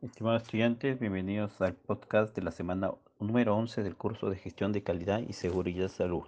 Estimados 0.00 0.42
estudiantes, 0.44 1.00
bienvenidos 1.00 1.60
al 1.60 1.74
podcast 1.74 2.32
de 2.36 2.42
la 2.42 2.52
semana 2.52 2.92
número 3.18 3.56
11 3.56 3.82
del 3.82 3.96
curso 3.96 4.30
de 4.30 4.36
gestión 4.36 4.70
de 4.70 4.84
calidad 4.84 5.20
y 5.26 5.32
seguridad 5.32 5.82
de 5.82 5.88
salud. 5.88 6.22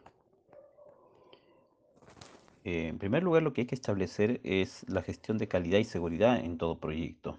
Eh, 2.64 2.88
en 2.88 2.98
primer 2.98 3.22
lugar, 3.22 3.44
lo 3.44 3.52
que 3.52 3.60
hay 3.60 3.66
que 3.68 3.76
establecer 3.76 4.40
es 4.42 4.84
la 4.88 5.02
gestión 5.02 5.38
de 5.38 5.46
calidad 5.46 5.78
y 5.78 5.84
seguridad 5.84 6.40
en 6.40 6.58
todo 6.58 6.80
proyecto. 6.80 7.38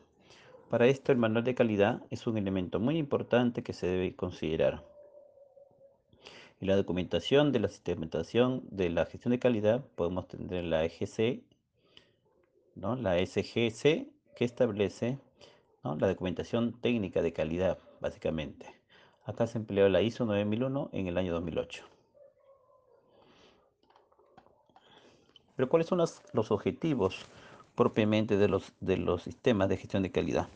Para 0.69 0.87
esto, 0.87 1.11
el 1.11 1.17
manual 1.17 1.43
de 1.43 1.53
calidad 1.53 2.01
es 2.11 2.25
un 2.25 2.37
elemento 2.37 2.79
muy 2.79 2.97
importante 2.97 3.61
que 3.61 3.73
se 3.73 3.87
debe 3.87 4.15
considerar. 4.15 4.85
En 6.61 6.69
la 6.69 6.77
documentación 6.77 7.51
de 7.51 7.59
la 7.59 7.67
sistematización 7.67 8.63
de 8.71 8.89
la 8.89 9.05
gestión 9.05 9.33
de 9.33 9.39
calidad 9.39 9.83
podemos 9.95 10.29
tener 10.29 10.63
la 10.63 10.85
EGC, 10.85 11.43
¿no? 12.75 12.95
la 12.95 13.17
SGC, 13.17 14.07
que 14.33 14.45
establece 14.45 15.19
la 15.83 16.07
documentación 16.07 16.73
técnica 16.73 17.21
de 17.21 17.33
calidad, 17.33 17.79
básicamente. 17.99 18.67
Acá 19.25 19.47
se 19.47 19.57
empleó 19.57 19.89
la 19.89 20.01
ISO 20.01 20.25
9001 20.25 20.89
en 20.93 21.07
el 21.07 21.17
año 21.17 21.33
2008. 21.33 21.83
Pero 25.55 25.69
¿cuáles 25.69 25.87
son 25.87 25.97
los, 25.97 26.51
objetivos 26.51 27.25
propiamente 27.75 28.37
de 28.37 28.47
los, 28.47 28.73
de 28.79 28.97
los 28.97 29.23
sistemas 29.23 29.69
de 29.69 29.77
gestión 29.77 30.03
de 30.03 30.11
calidad? 30.11 30.47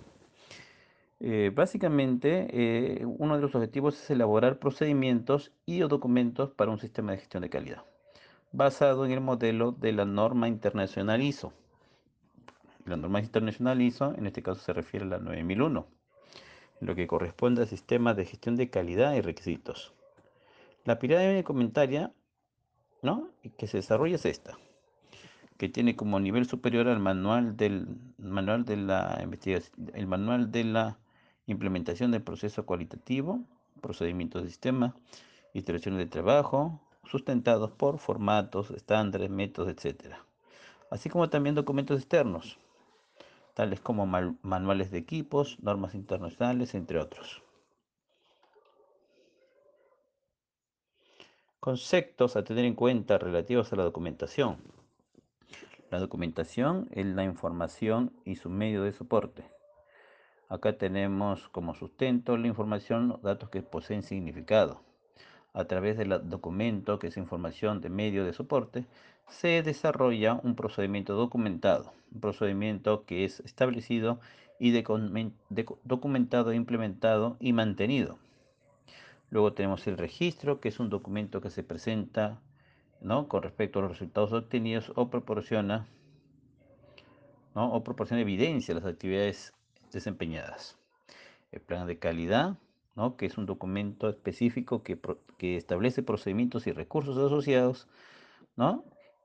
Eh, 1.19 1.51
básicamente, 1.53 2.47
eh, 2.51 3.05
uno 3.05 3.35
de 3.35 3.41
los 3.41 3.55
objetivos 3.55 4.01
es 4.01 4.09
elaborar 4.09 4.59
procedimientos 4.59 5.51
y 5.65 5.81
o 5.81 5.87
documentos 5.87 6.51
para 6.51 6.71
un 6.71 6.79
sistema 6.79 7.13
de 7.13 7.19
gestión 7.19 7.41
de 7.41 7.49
calidad, 7.49 7.83
basado 8.51 9.05
en 9.05 9.11
el 9.11 9.21
modelo 9.21 9.71
de 9.71 9.91
la 9.91 10.05
norma 10.05 10.47
internacional 10.47 11.21
ISO 11.21 11.53
la 12.85 12.97
norma 12.97 13.19
internacional 13.19 13.81
ISO, 13.81 14.13
en 14.15 14.27
este 14.27 14.43
caso 14.43 14.61
se 14.61 14.73
refiere 14.73 15.05
a 15.05 15.09
la 15.09 15.19
9001, 15.19 15.87
lo 16.81 16.95
que 16.95 17.07
corresponde 17.07 17.63
al 17.63 17.67
sistema 17.67 18.13
de 18.13 18.25
gestión 18.25 18.55
de 18.55 18.69
calidad 18.69 19.13
y 19.15 19.21
requisitos. 19.21 19.93
La 20.83 20.99
pirámide 20.99 21.43
comentaria 21.43 22.13
¿no? 23.01 23.29
que 23.57 23.67
se 23.67 23.77
desarrolla 23.77 24.15
es 24.15 24.25
esta, 24.25 24.57
que 25.57 25.67
tiene 25.67 25.95
como 25.95 26.19
nivel 26.19 26.45
superior 26.45 26.87
al 26.87 26.99
manual 26.99 27.57
del 27.57 27.87
manual 28.19 28.65
de 28.65 28.77
la 28.77 29.19
investigación, 29.23 29.91
el 29.93 30.05
manual 30.05 30.51
de 30.51 30.63
la 30.63 30.99
implementación 31.47 32.11
del 32.11 32.21
proceso 32.21 32.65
cualitativo, 32.65 33.41
procedimientos 33.81 34.43
de 34.43 34.49
sistema, 34.49 34.95
instrucciones 35.53 35.99
de 35.99 36.07
trabajo, 36.07 36.81
sustentados 37.05 37.71
por 37.71 37.97
formatos, 37.97 38.71
estándares, 38.71 39.29
métodos, 39.29 39.69
etc. 39.69 40.15
Así 40.91 41.09
como 41.09 41.29
también 41.29 41.55
documentos 41.55 41.99
externos, 41.99 42.59
tales 43.55 43.79
como 43.79 44.05
manuales 44.05 44.91
de 44.91 44.99
equipos, 44.99 45.57
normas 45.61 45.95
internacionales, 45.95 46.75
entre 46.75 46.99
otros. 46.99 47.41
Conceptos 51.59 52.35
a 52.35 52.43
tener 52.43 52.65
en 52.65 52.75
cuenta 52.75 53.17
relativos 53.17 53.73
a 53.73 53.77
la 53.77 53.83
documentación. 53.83 54.57
La 55.89 55.99
documentación 55.99 56.89
es 56.91 57.05
la 57.05 57.23
información 57.23 58.13
y 58.25 58.35
su 58.35 58.49
medio 58.49 58.83
de 58.83 58.91
soporte. 58.91 59.45
Acá 60.49 60.77
tenemos 60.77 61.47
como 61.49 61.73
sustento 61.73 62.37
la 62.37 62.47
información, 62.47 63.19
datos 63.23 63.49
que 63.49 63.63
poseen 63.63 64.03
significado 64.03 64.83
a 65.55 65.65
través 65.65 65.97
del 65.97 66.09
documento, 66.29 66.99
que 66.99 67.07
es 67.07 67.17
información 67.17 67.79
de 67.81 67.89
medio 67.89 68.25
de 68.25 68.33
soporte, 68.33 68.85
se 69.29 69.63
desarrolla 69.63 70.39
un 70.43 70.55
procedimiento 70.55 71.15
documentado, 71.15 71.93
un 72.13 72.21
procedimiento 72.21 73.05
que 73.05 73.23
es 73.23 73.39
establecido 73.39 74.19
y 74.59 74.71
documentado, 75.83 76.53
implementado 76.53 77.37
y 77.39 77.53
mantenido. 77.53 78.19
Luego 79.29 79.53
tenemos 79.53 79.87
el 79.87 79.97
registro, 79.97 80.59
que 80.59 80.69
es 80.69 80.79
un 80.79 80.89
documento 80.89 81.41
que 81.41 81.49
se 81.49 81.63
presenta 81.63 82.39
¿no? 83.01 83.27
con 83.27 83.41
respecto 83.41 83.79
a 83.79 83.83
los 83.83 83.91
resultados 83.91 84.33
obtenidos 84.33 84.91
o 84.95 85.09
proporciona, 85.09 85.87
¿no? 87.55 87.73
o 87.73 87.83
proporciona 87.83 88.21
evidencia 88.21 88.75
de 88.75 88.81
las 88.81 88.89
actividades 88.89 89.53
desempeñadas. 89.91 90.77
El 91.51 91.61
plan 91.61 91.87
de 91.87 91.97
calidad, 91.97 92.57
que 93.17 93.25
es 93.25 93.37
un 93.37 93.45
documento 93.45 94.09
específico 94.09 94.83
que, 94.83 94.99
establece 95.57 96.03
procedimientos 96.03 96.65
y 96.67 96.71
recursos 96.71 97.17
asociados, 97.17 97.87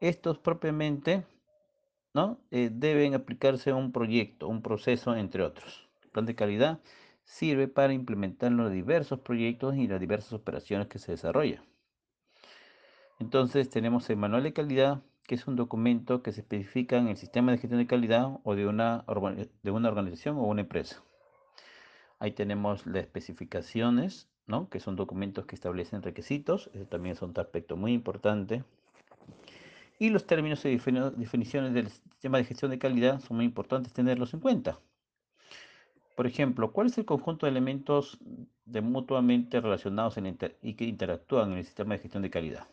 estos 0.00 0.38
propiamente. 0.38 1.24
Eh, 2.50 2.70
deben 2.72 3.14
aplicarse 3.14 3.70
a 3.70 3.76
un 3.76 3.92
proyecto, 3.92 4.48
un 4.48 4.62
proceso, 4.62 5.14
entre 5.14 5.44
otros. 5.44 5.88
El 6.02 6.10
plan 6.10 6.26
de 6.26 6.34
calidad 6.34 6.80
sirve 7.22 7.68
para 7.68 7.92
implementar 7.92 8.50
los 8.50 8.72
diversos 8.72 9.20
proyectos 9.20 9.76
y 9.76 9.86
las 9.86 10.00
diversas 10.00 10.32
operaciones 10.32 10.88
que 10.88 10.98
se 10.98 11.12
desarrollan. 11.12 11.62
Entonces 13.20 13.70
tenemos 13.70 14.10
el 14.10 14.16
manual 14.16 14.42
de 14.42 14.52
calidad, 14.52 15.02
que 15.24 15.36
es 15.36 15.46
un 15.46 15.54
documento 15.54 16.22
que 16.22 16.32
se 16.32 16.40
especifica 16.40 16.96
en 16.98 17.06
el 17.06 17.16
sistema 17.16 17.52
de 17.52 17.58
gestión 17.58 17.78
de 17.78 17.86
calidad 17.86 18.40
o 18.42 18.56
de 18.56 18.66
una, 18.66 19.04
de 19.62 19.70
una 19.70 19.88
organización 19.88 20.36
o 20.38 20.42
una 20.42 20.62
empresa. 20.62 21.04
Ahí 22.20 22.32
tenemos 22.32 22.86
las 22.86 23.02
especificaciones, 23.02 24.28
¿no? 24.46 24.68
que 24.68 24.78
son 24.78 24.94
documentos 24.94 25.46
que 25.46 25.54
establecen 25.54 26.02
requisitos. 26.02 26.70
Eso 26.74 26.84
también 26.84 27.16
es 27.16 27.22
un 27.22 27.32
aspecto 27.36 27.78
muy 27.78 27.94
importante. 27.94 28.62
Y 29.98 30.10
los 30.10 30.26
términos 30.26 30.62
y 30.66 30.76
definiciones 30.76 31.72
del 31.72 31.88
sistema 31.88 32.36
de 32.36 32.44
gestión 32.44 32.70
de 32.70 32.78
calidad 32.78 33.20
son 33.20 33.38
muy 33.38 33.46
importantes 33.46 33.94
tenerlos 33.94 34.34
en 34.34 34.40
cuenta. 34.40 34.78
Por 36.14 36.26
ejemplo, 36.26 36.72
¿cuál 36.72 36.88
es 36.88 36.98
el 36.98 37.06
conjunto 37.06 37.46
de 37.46 37.50
elementos 37.52 38.18
de 38.66 38.82
mutuamente 38.82 39.58
relacionados 39.58 40.18
y 40.60 40.74
que 40.74 40.84
interactúan 40.84 41.52
en 41.52 41.58
el 41.58 41.64
sistema 41.64 41.94
de 41.94 42.00
gestión 42.00 42.22
de 42.22 42.30
calidad? 42.30 42.66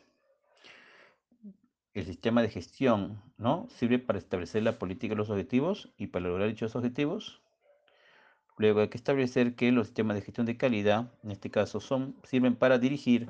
El 1.94 2.06
sistema 2.06 2.42
de 2.42 2.50
gestión 2.50 3.22
¿no? 3.38 3.68
sirve 3.70 3.98
para 3.98 4.20
establecer 4.20 4.64
la 4.64 4.78
política 4.78 5.14
y 5.14 5.18
los 5.18 5.30
objetivos 5.30 5.90
y 5.98 6.08
para 6.08 6.28
lograr 6.28 6.50
dichos 6.50 6.76
objetivos 6.76 7.42
Luego 8.58 8.82
hay 8.82 8.90
que 8.90 8.98
establecer 8.98 9.56
que 9.56 9.72
los 9.72 9.88
sistemas 9.88 10.16
de 10.16 10.24
gestión 10.24 10.46
de 10.48 10.58
calidad, 10.58 11.12
en 11.24 11.32
este 11.32 11.52
caso, 11.52 11.80
son, 11.80 12.16
sirven 12.24 12.56
para 12.56 12.80
dirigir 12.80 13.30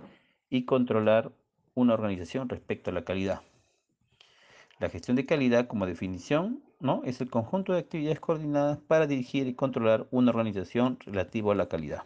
y 0.49 0.63
controlar 0.63 1.31
una 1.75 1.93
organización 1.93 2.47
respecto 2.47 2.89
a 2.89 2.93
la 2.93 3.03
calidad. 3.03 3.41
La 4.79 4.89
gestión 4.89 5.17
de 5.17 5.25
calidad, 5.25 5.67
como 5.67 5.85
definición, 5.85 6.61
¿no? 6.79 7.01
es 7.03 7.19
el 7.19 7.29
conjunto 7.29 7.73
de 7.73 7.79
actividades 7.79 8.19
coordinadas 8.19 8.77
para 8.77 9.07
dirigir 9.07 9.47
y 9.47 9.53
controlar 9.53 10.07
una 10.11 10.31
organización 10.31 10.97
relativo 11.05 11.51
a 11.51 11.55
la 11.55 11.67
calidad. 11.67 12.03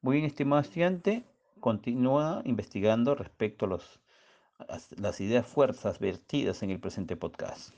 Muy 0.00 0.16
bien, 0.16 0.26
estimado 0.26 0.62
estudiante, 0.62 1.24
continúa 1.60 2.42
investigando 2.44 3.14
respecto 3.14 3.66
a, 3.66 3.68
los, 3.68 4.00
a 4.60 4.78
las 4.96 5.20
ideas 5.20 5.46
fuerzas 5.46 5.98
vertidas 5.98 6.62
en 6.62 6.70
el 6.70 6.78
presente 6.78 7.16
podcast. 7.16 7.74